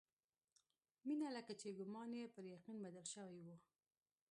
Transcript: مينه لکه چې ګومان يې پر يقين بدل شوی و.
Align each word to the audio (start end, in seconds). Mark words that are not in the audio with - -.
مينه 1.07 1.27
لکه 1.37 1.53
چې 1.61 1.67
ګومان 1.77 2.11
يې 2.19 2.25
پر 2.35 2.43
يقين 2.55 2.77
بدل 2.85 3.05
شوی 3.13 3.39
و. 3.43 3.47